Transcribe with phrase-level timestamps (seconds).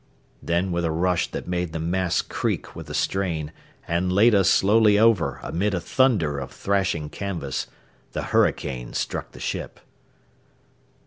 [0.41, 3.51] Then, with a rush that made the mast creak with the strain
[3.87, 7.67] and laid us slowly over amid a thunder of thrashing canvas,
[8.13, 9.79] the hurricane struck the ship.